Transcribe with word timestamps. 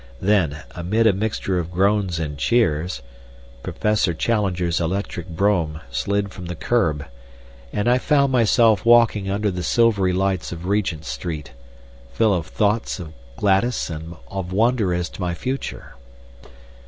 Then, 0.19 0.63
amid 0.73 1.05
a 1.05 1.13
mixture 1.13 1.59
of 1.59 1.69
groans 1.69 2.17
and 2.17 2.35
cheers, 2.35 3.03
Professor 3.61 4.15
Challenger's 4.15 4.81
electric 4.81 5.27
brougham 5.27 5.79
slid 5.91 6.31
from 6.31 6.47
the 6.47 6.55
curb, 6.55 7.05
and 7.71 7.87
I 7.87 7.99
found 7.99 8.31
myself 8.31 8.83
walking 8.83 9.29
under 9.29 9.51
the 9.51 9.61
silvery 9.61 10.11
lights 10.11 10.51
of 10.51 10.65
Regent 10.65 11.05
Street, 11.05 11.51
full 12.13 12.33
of 12.33 12.47
thoughts 12.47 12.99
of 12.99 13.13
Gladys 13.37 13.91
and 13.91 14.15
of 14.27 14.51
wonder 14.51 14.91
as 14.91 15.07
to 15.09 15.21
my 15.21 15.35
future. 15.35 15.93